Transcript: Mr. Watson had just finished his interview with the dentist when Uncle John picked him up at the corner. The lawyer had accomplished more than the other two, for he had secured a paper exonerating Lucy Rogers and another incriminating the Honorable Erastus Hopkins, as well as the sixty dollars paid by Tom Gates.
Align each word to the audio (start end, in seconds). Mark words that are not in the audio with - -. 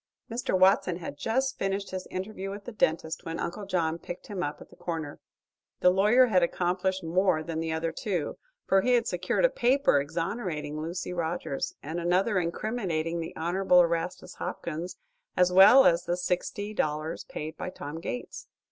Mr. 0.31 0.57
Watson 0.57 0.95
had 0.95 1.15
just 1.15 1.59
finished 1.59 1.91
his 1.91 2.07
interview 2.09 2.49
with 2.49 2.65
the 2.65 2.71
dentist 2.71 3.23
when 3.23 3.39
Uncle 3.39 3.67
John 3.67 3.99
picked 3.99 4.25
him 4.29 4.41
up 4.41 4.59
at 4.59 4.71
the 4.71 4.75
corner. 4.75 5.19
The 5.81 5.91
lawyer 5.91 6.25
had 6.25 6.41
accomplished 6.41 7.03
more 7.03 7.43
than 7.43 7.59
the 7.59 7.71
other 7.71 7.91
two, 7.91 8.39
for 8.65 8.81
he 8.81 8.93
had 8.93 9.05
secured 9.05 9.45
a 9.45 9.49
paper 9.51 9.99
exonerating 10.01 10.81
Lucy 10.81 11.13
Rogers 11.13 11.75
and 11.83 11.99
another 11.99 12.39
incriminating 12.39 13.19
the 13.19 13.35
Honorable 13.35 13.79
Erastus 13.81 14.33
Hopkins, 14.33 14.97
as 15.37 15.51
well 15.53 15.85
as 15.85 16.05
the 16.05 16.17
sixty 16.17 16.73
dollars 16.73 17.23
paid 17.25 17.55
by 17.55 17.69
Tom 17.69 17.99
Gates. 17.99 18.47